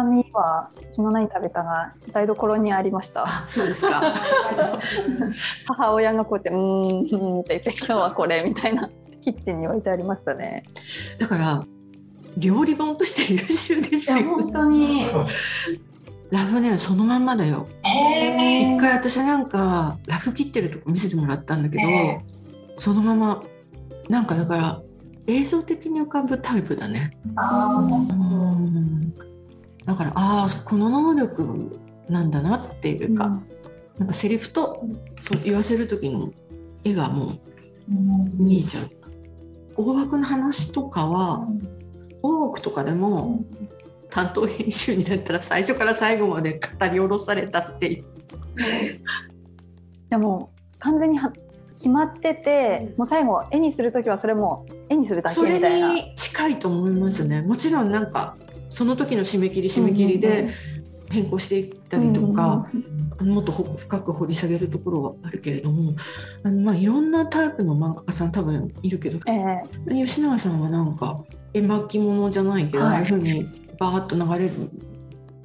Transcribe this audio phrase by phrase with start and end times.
[0.00, 3.44] 日には昨日何食べたが台所にありました。
[3.46, 4.02] そうですか。
[5.66, 6.60] 母親がこうやって「うーん」
[7.34, 8.88] うんって言って今日はこれみたいな
[9.20, 10.62] キッチンに置いてありましたね。
[11.18, 11.64] だから
[12.36, 14.48] 料理本として優秀ですよ。
[14.52, 15.06] 当に。
[16.30, 17.68] ラフねそのまんまだよ。
[17.84, 22.18] 一回私なんかラフ切ってるとこ見せてもらったんだけど、え
[22.78, 23.42] そのまま
[24.08, 24.82] なんかだから
[25.26, 27.16] 映像的に浮かぶタイプだね。
[27.36, 28.21] あうん
[29.84, 31.78] だからああこの能力
[32.08, 33.40] なんだなっていうか、
[33.98, 34.84] なんかセリフと
[35.20, 36.32] そう言わせる時の
[36.84, 38.90] 絵がもう見えちゃう。
[39.76, 41.46] 大枠の話とかは
[42.22, 43.44] 多くとかでも
[44.10, 48.04] 担当編集になったら最初から最後まで語り下ろされたっていう。
[50.10, 51.32] でも完全には
[51.78, 55.94] 決まっててもう最後絵にする時はそれも絵にするだけそれみたいな。
[55.94, 57.42] に近いと思いますね。
[57.42, 58.36] もちろんなんか
[58.72, 60.48] その時の締め切り締め切りで
[61.10, 62.66] 変更していったりとか、
[63.20, 65.92] もっとほ深く掘り下げるところはあるけれども
[66.42, 69.94] あの、まあ、いろんなタイプの漫画家さん多分いるけどええ。
[69.94, 72.94] 吉永さんはなんか絵巻物じゃないけど、はい。
[72.94, 74.70] ああいうふうにバーッと流れる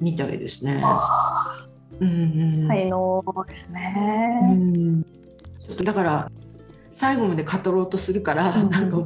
[0.00, 0.82] みたいですね。
[2.00, 2.66] うんうん。
[2.66, 4.40] 才能ですうね。
[4.54, 5.02] ん。
[5.02, 6.30] ちょっとだから
[6.92, 8.70] 最後まで語ろうとするから、うん。
[8.70, 8.96] なんか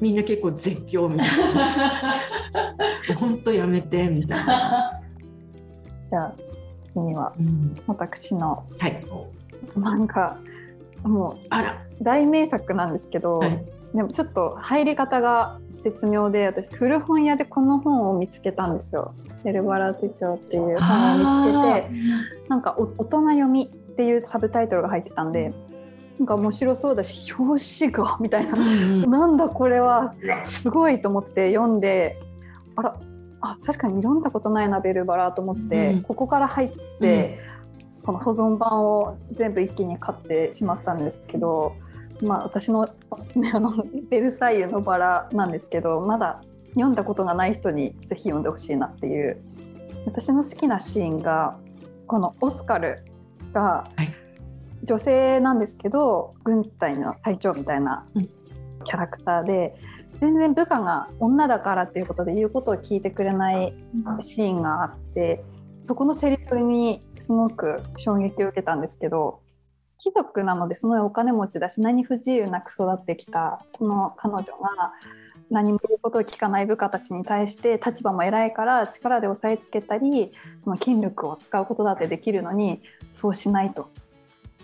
[0.00, 3.16] みんな結構絶叫みたいな。
[3.18, 5.00] 本当やめてみたいな、
[6.10, 6.34] じゃあ
[6.92, 7.76] 次にはうん。
[7.86, 9.04] 私のはい。
[9.76, 10.38] 漫画
[11.02, 11.72] もあら。
[11.72, 13.64] う大名作なんですけど、はい。
[13.94, 19.14] でもちょっと入り方が絶妙で私古本屋でこの本を見つけたんですよ。
[19.44, 25.52] エルバラ手帳っていう本を見つけてなんかお大人読みっていうサブタイトルが入ってたんで
[26.20, 28.54] なんか面白そうだし表紙がみたいな。
[29.06, 30.14] なんだこれは。
[30.46, 32.20] すごいと思って読んで
[32.76, 33.00] あら
[33.40, 37.40] あ確かに読んだことないなベルバラと思って、うんここから入って、
[38.02, 41.74] この保存版を全部一気に買ってしまったんですけど、
[42.20, 43.72] まあ、私のおすすめはの
[44.10, 46.42] 「ベルサイユのバラ」なんですけどまだ
[46.74, 49.38] 読んだことがない人にぜひ読んでほしいなっていう。
[50.04, 51.58] 私の好きなシーンが
[52.06, 53.02] このオスカル
[53.52, 53.62] が
[53.96, 54.19] はい
[54.82, 58.28] 女性なんですけど軍隊の隊長みたいなうん
[58.84, 59.74] キャラクターで
[60.20, 63.74] 全然部下が女だからっていうことで言うことを聞いてくれない
[64.20, 65.42] シーンがあって
[65.82, 69.40] そこのセリフにすごく衝撃を受けたんですけど
[69.98, 74.92] 貴族なのですごいお金持ちだし何不自由なく育ってきたこの彼女が
[75.50, 80.32] 何も言うことを聞かない部下たちに対して立場も偉いから力で押さえつけたり
[80.62, 82.80] その権力を使うことだってできるのに
[83.10, 83.90] そうしないと。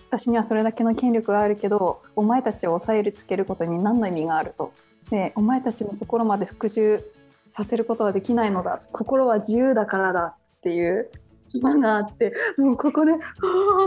[0.09, 4.73] 私にはそれだけの権力があるけどお前たちを抑えるつけることに何の意味があると。
[5.11, 7.05] でお前たちのところまで服従
[7.51, 11.11] させることはできないのだ心は自由だからだっていう
[11.55, 13.19] のがあってもうここでは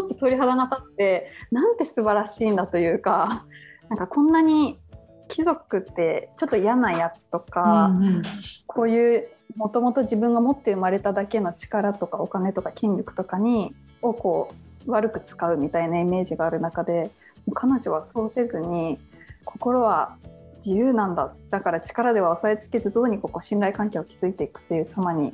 [0.01, 3.45] ーって鳥肌が立ってなんて素晴らしいんだというか
[3.89, 4.79] なんかこんなに
[5.27, 8.21] 貴族ってちょっと嫌なやつとか、うんうん
[8.65, 17.11] こういうもともと自分が持って生まれただけの力とかお金とか権力とかにをこう悪く使うみたいなイメージがある中で
[17.53, 18.97] 彼女はそうせずに
[19.45, 20.17] 心は
[20.57, 21.33] 自由なんだ。
[21.49, 25.33] だから力では押さえつけずどうにかこう信頼関係を築いていくっていう様に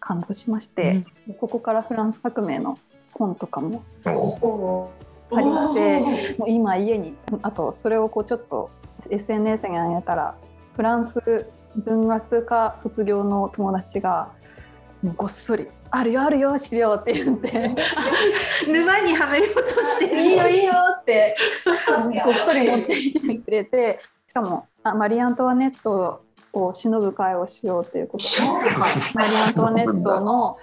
[0.00, 1.04] 感動しまして、
[1.38, 2.78] ここからフランス革命の
[3.14, 8.70] 本とかも借りてもう今家にあとそれをこうちょっと
[9.08, 10.34] SNS に上げたら
[10.74, 14.32] フランス文学科卒業の友達が
[15.02, 17.74] もうごっそり「あるよあるよ資料」って言って。
[18.66, 21.36] 沼にはめようとし「てるいいよいいよ」って。
[22.24, 30.58] ごっそり持ってきてくれてしかもあマリー・アントワネットを忍ぶ会をしようということでマリー・アントワネットの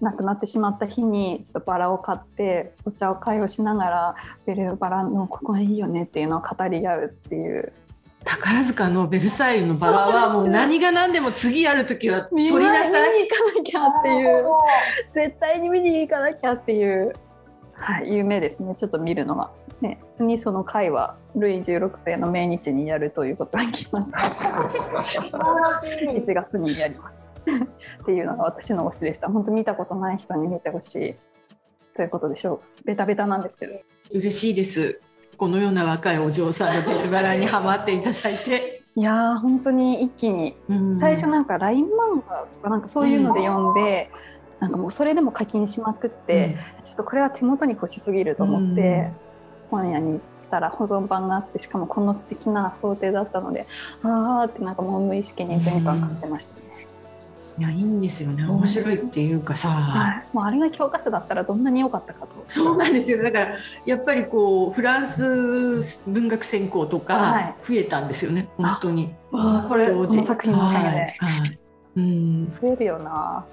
[0.00, 4.14] 亡くなってしまった日にちょっとバラを買ってお茶を会をしながら
[4.46, 7.72] ベルバラのここがいいよねっていうのを語り合うっていう
[8.24, 13.10] 宝塚のベルサイユのバラはもう何が何でも次やるときは取りなさい。
[13.12, 14.44] 見に行かなきゃっていう。
[15.12, 17.12] 絶対に見に行かなきゃっていう、
[17.74, 18.74] はい、有名ですね。
[18.76, 19.52] ちょっと見るのが。
[19.80, 27.28] ね、普通にその会はルイ16世の命日にやるということが決まって1月にやります。
[28.02, 29.28] っていうのが私の推しでした。
[29.28, 31.16] 本当見たことない人に見てほしい
[31.94, 32.86] ということでしょう。
[32.86, 33.74] ベタベタなんですけど。
[34.12, 35.00] 嬉しいです。
[35.36, 38.82] このような若いお嬢さんのベルバラにハマっていただいて。
[38.96, 44.10] いやー本当に一気にうん最初なんか LINE 漫画とかなんかそういうので読んで、
[44.60, 49.10] なんかもうそれでも課金しまくって、ちょっとこれは手元に欲しすぎると思って、
[49.70, 53.66] 本屋に行ったら保存版があってしかもこの素敵な想定だったので
[54.04, 56.86] あーってなんかもう無意識に全巻買ってましたね。
[57.56, 58.44] いやいいんですよね。
[58.44, 62.44] 面白いっていうかさ、はい、もうあれが教科書だったらどんなに良かったかと。
[62.48, 63.22] そうなんですよ。
[63.22, 63.56] だから
[63.86, 69.14] やっぱりこうフランス文学専攻とか増えたんですよね、はい、本当に。
[69.30, 71.08] これこの作品のおかげで、はい。
[71.18, 71.58] はい。
[71.96, 73.44] うん、増えるよな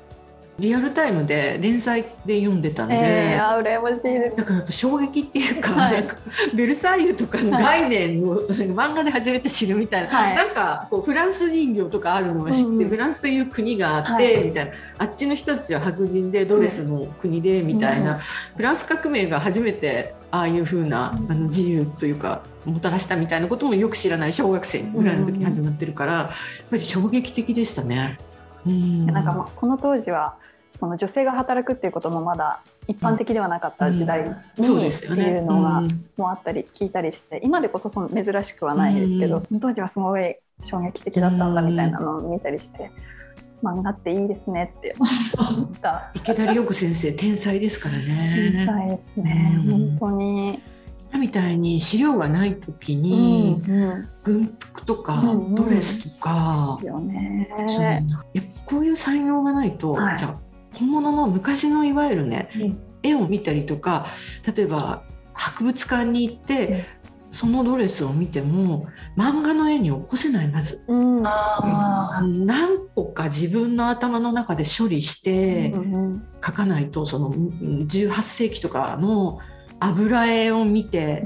[0.59, 4.37] リアルタイムで連載で読んでたんで、えー、あ羨ましいです。
[4.37, 6.17] だからやっぱ衝撃っていうかはい、なんか
[6.53, 14.71] ベルサイユとかの概念を、はい、漫画で初めて知るみたいな、はい、なんかこうフランス人形とかあるのは知って、うん、フランスという国があって、みたいな。
[14.97, 18.19] あっちの人たちは白人でドレスの国で、みたいな、うん、
[18.55, 26.29] フランス革命が初めてああいうふうなあの自由というかもたらしたみたいなこともよく知らない小学生ぐらいの時に始まってるから、やっ
[26.69, 28.17] ぱり衝撃的でしたね。
[28.65, 30.35] うん、なんかこの当時は
[30.79, 35.83] その女性が働くっていうこともまだ一般的ではなかった時代に、っていうのが
[36.17, 42.91] もあったり聞いたりして今でこそその珍しくはないですけど、その当時はすごい衝撃的だったんだみたいなのを見たりして。
[43.63, 44.95] 漫画っていいですねって
[45.37, 46.11] 思った。
[46.15, 48.51] 池田理子先生天才ですからね。
[48.53, 50.53] 天才ですね、本当に。
[50.53, 50.61] 今
[51.17, 53.61] みたいに資料がない時に、
[54.23, 56.79] 軍服とかドレスとか、
[58.65, 64.05] こういう才能がないと、じゃあ本物の昔のいわゆるね、うん、絵を見たりとか
[64.55, 65.03] 例えば
[65.33, 66.83] 博物館に行って、うん、
[67.31, 68.87] そのドレスを見ても
[69.17, 71.21] 漫画の絵に起こせないまず、うん、
[72.45, 75.71] 何個か自分の頭の中で処理して
[76.41, 79.39] 描かないとその18世紀とかの
[79.81, 81.23] 油絵を見て、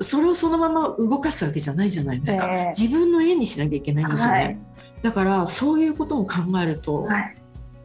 [0.00, 4.58] それをそのまま動かすわけじゃないじゃないですか、えー、自分の絵にしなきゃいけないんですよね、はい、
[5.02, 7.36] だからそういうことも考えると、はい。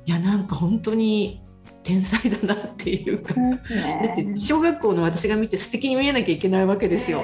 [0.05, 1.41] いやなんか本当に
[1.83, 3.59] 天才だなっていうか、ね、
[4.03, 7.23] だって小学校の私が見て素敵に見えなきゃいけないわけですよ。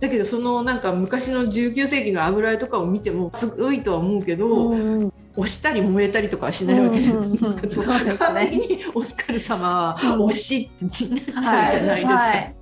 [0.00, 8.30] だけどそのなんか昔の19世紀の油絵とかを見てもすごいとは思うけど、うん、押したり燃えたりとかはしないわけじゃないですか。
[8.30, 12.14] うんうん、にオスカル様は推しってなっちゃうじゃないですか。
[12.14, 12.54] はい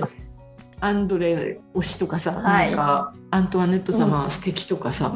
[0.00, 0.10] はい、
[0.80, 5.14] アンドレ推しとかさ、はい、なんかアントワネット様は素敵とかさ、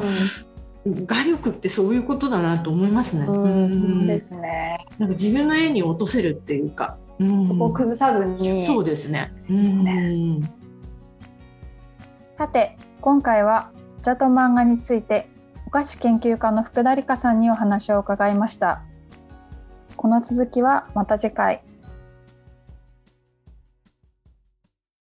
[0.85, 3.25] 画力ってそういうことだなと思いますね。
[3.25, 4.85] うんですね。
[4.97, 8.61] なんか自分の絵に落とせるっていうか、うん、そこを崩さずに。
[8.61, 9.31] そうですね。
[9.49, 10.49] うん、
[12.37, 15.32] さて今回はお茶と漫画についてお
[15.73, 18.83] 菓子研究家の福田理香さんにお話を伺いました。
[19.97, 21.63] この続きはまた次回。